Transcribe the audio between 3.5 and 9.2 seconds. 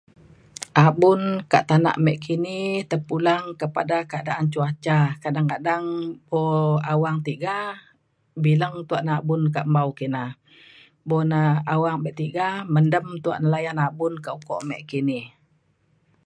kepada keadaan cuaca. Kadang-kadang po awang tiga bileng tua'